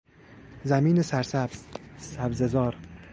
[0.63, 1.63] زمین سر سبز،
[1.97, 2.75] سبزه زار